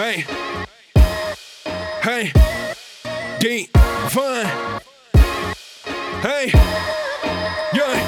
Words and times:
Hey, 0.00 0.24
hey, 2.00 2.32
fun. 4.08 4.46
Hey, 6.24 6.48
yeah. 7.76 8.00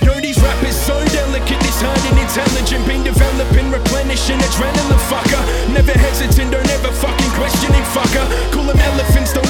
Yo, 0.00 0.18
these 0.22 0.40
rappers 0.40 0.74
so 0.74 1.04
delicate, 1.12 1.60
disheartened, 1.60 2.18
intelligent, 2.18 2.86
been 2.86 3.04
developing, 3.04 3.70
replenishing 3.70 4.38
adrenaline, 4.38 5.04
fucker. 5.12 5.44
Never 5.74 5.92
hesitant, 5.92 6.52
don't 6.52 6.70
ever 6.70 6.90
fucking 6.90 7.30
questioning, 7.36 7.82
fucker. 7.92 8.24
Call 8.50 8.64
them 8.64 8.78
elephants, 8.78 9.34
don't 9.34 9.43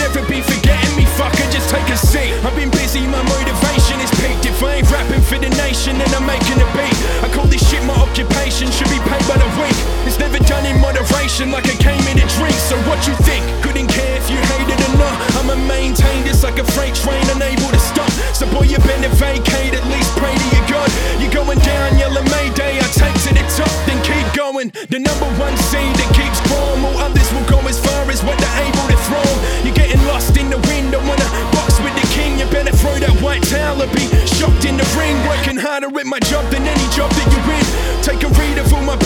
in 11.40 11.50
like 11.50 11.66
I 11.66 11.74
came 11.82 12.04
in 12.06 12.22
a 12.22 12.26
drink. 12.38 12.54
So 12.70 12.76
what 12.86 13.00
you 13.08 13.14
think? 13.26 13.42
Couldn't 13.62 13.88
care 13.88 14.16
if 14.16 14.30
you 14.30 14.38
hate 14.54 14.68
it 14.70 14.80
or 14.86 14.94
not. 14.98 15.14
I'ma 15.40 15.56
maintain 15.66 16.22
this 16.22 16.44
like 16.44 16.58
a 16.58 16.66
freight 16.76 16.94
train, 16.94 17.22
unable 17.34 17.70
to 17.74 17.80
stop. 17.80 18.10
So 18.36 18.46
boy, 18.46 18.70
you 18.70 18.78
better 18.78 19.10
vacate, 19.18 19.74
at 19.74 19.84
least 19.90 20.14
pray 20.14 20.30
to 20.30 20.46
your 20.54 20.66
God. 20.70 20.88
You're 21.18 21.32
going 21.32 21.58
down, 21.58 21.98
yelling 21.98 22.28
Mayday, 22.30 22.78
I 22.78 22.86
take 22.94 23.16
to 23.26 23.30
the 23.34 23.44
top, 23.50 23.72
then 23.86 23.98
keep 24.06 24.26
going. 24.34 24.70
The 24.90 25.00
number 25.00 25.26
one 25.40 25.56
seed 25.70 25.94
that 25.98 26.10
keeps 26.14 26.38
growing, 26.46 26.84
all 26.86 26.98
others 27.02 27.26
will 27.34 27.46
go 27.50 27.58
as 27.66 27.78
far 27.82 28.06
as 28.10 28.22
what 28.22 28.38
they're 28.38 28.60
able 28.62 28.86
to 28.86 28.98
throw. 29.08 29.28
You're 29.66 29.74
getting 29.74 30.02
lost 30.06 30.36
in 30.36 30.50
the 30.50 30.60
wind, 30.70 30.92
don't 30.92 31.06
wanna 31.08 31.26
box 31.50 31.80
with 31.82 31.94
the 31.98 32.06
king. 32.14 32.38
You 32.38 32.46
better 32.46 32.74
throw 32.76 32.94
that 33.02 33.14
white 33.18 33.42
towel 33.42 33.82
or 33.82 33.90
be 33.90 34.06
shocked 34.38 34.64
in 34.64 34.76
the 34.76 34.86
ring. 34.94 35.18
Working 35.26 35.58
harder 35.58 35.90
at 35.90 36.06
my 36.06 36.20
job 36.30 36.46
than 36.54 36.62
any 36.62 36.86
job 36.94 37.10
that 37.10 37.26
you 37.26 37.40
win. 37.48 37.64
Take 38.06 38.22
a 38.22 38.30
read 38.38 38.58
of 38.58 38.70
all 38.72 38.84
my 38.84 38.96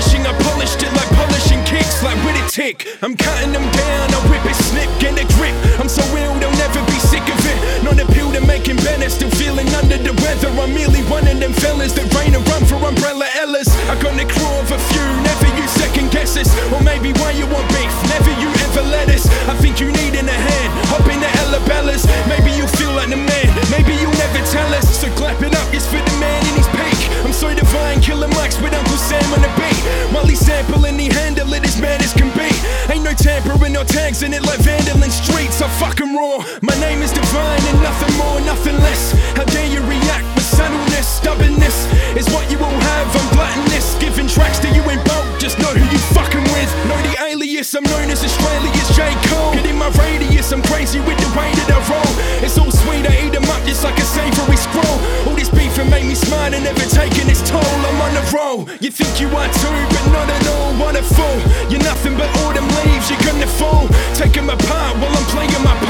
shit 0.00 0.20
I 0.26 0.32
polished 0.42 0.82
it 0.82 0.92
like 0.92 1.08
polishing 1.16 1.62
kicks, 1.64 2.02
like 2.02 2.18
with 2.24 2.36
a 2.36 2.44
tick. 2.50 2.86
I'm 3.02 3.16
cutting 3.16 3.52
them 3.52 3.64
down, 3.72 4.14
I 4.14 4.18
whip 4.28 4.44
it, 4.44 4.56
snip, 4.56 4.90
get 5.00 5.16
a 5.16 5.26
grip. 5.36 5.54
I'm 5.80 5.88
so 5.88 6.02
ill, 6.16 6.34
they'll 6.40 6.58
never 6.60 6.80
be 6.86 6.98
sick 7.00 7.24
of 7.24 7.40
it. 7.46 7.84
Not 7.84 8.00
a 8.00 8.06
pill 8.12 8.32
to 8.32 8.40
him 8.40 8.76
better, 8.82 9.08
still 9.08 9.30
feeling 9.30 9.68
under 9.78 9.96
the 9.96 10.12
weather. 10.22 10.50
I'm 10.58 10.74
merely 10.74 11.02
one 11.06 11.26
of 11.26 11.38
them 11.38 11.52
fellas 11.52 11.92
that 11.94 12.06
rain 12.14 12.34
and 12.34 12.44
run 12.50 12.64
for 12.66 12.76
umbrella 12.82 13.26
Ellas. 13.38 13.70
I 13.88 13.94
got 14.02 14.14
the 14.18 14.26
crew 14.26 14.52
of 14.58 14.68
a 14.74 14.80
few, 14.90 15.06
never 15.22 15.48
you 15.54 15.66
second 15.68 16.10
guesses. 16.10 16.50
Or 16.74 16.82
maybe 16.82 17.12
why 17.22 17.30
you 17.32 17.46
want 17.46 17.66
beef, 17.70 17.94
never 18.10 18.32
you 18.42 18.50
ever 18.66 18.82
let 18.82 19.08
us. 19.08 19.26
I 19.48 19.54
think 19.62 19.80
you 19.80 19.88
need 19.92 20.05
tampering, 33.42 33.72
no 33.72 33.84
tags 33.84 34.22
in 34.22 34.32
it 34.32 34.42
like 34.42 34.60
vandaling 34.60 35.10
streets. 35.10 35.60
I 35.60 35.68
fucking 35.80 36.14
raw. 36.14 36.44
My 36.62 36.76
name 36.80 37.02
is 37.02 37.12
D-Vine 37.12 37.64
and 37.68 37.82
nothing 37.82 38.14
more, 38.16 38.40
nothing 38.40 38.76
less. 38.76 39.12
How 39.36 39.44
dare 39.44 39.68
you 39.68 39.80
react 39.80 40.24
with 40.34 40.44
subtleness? 40.44 41.06
Stubbornness 41.06 41.86
is 42.16 42.26
what 42.32 42.50
you 42.50 42.58
will 42.58 42.80
have. 42.92 43.06
I'm 43.16 43.28
gluttonous, 43.34 43.94
giving 43.98 44.28
tracks 44.28 44.58
to 44.60 44.68
you 44.68 44.82
in 44.88 44.98
bulk. 45.04 45.26
Just 45.38 45.58
know 45.58 45.72
who 45.72 45.84
you 45.84 45.98
fucking 46.16 46.44
with. 46.54 46.70
Know 46.88 46.98
the 47.08 47.16
alias, 47.28 47.74
I'm 47.74 47.84
known 47.84 48.10
as 48.10 48.24
Australia's 48.24 48.45
You 58.66 58.90
think 58.90 59.20
you 59.20 59.28
are 59.28 59.46
too, 59.46 59.78
but 59.94 60.06
not 60.10 60.28
at 60.28 60.46
all. 60.48 60.74
Wanna 60.76 61.00
fool. 61.00 61.38
You're 61.70 61.82
nothing 61.84 62.16
but 62.16 62.28
autumn 62.42 62.66
leaves, 62.82 63.08
you're 63.08 63.20
gonna 63.20 63.46
fall. 63.46 63.86
Taking 64.14 64.44
my 64.44 64.56
part 64.56 64.96
while 64.98 65.16
I'm 65.16 65.24
playing 65.30 65.62
my 65.62 65.74
part. 65.76 65.85